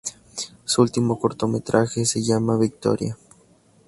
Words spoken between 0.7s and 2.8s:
último cortometraje se llama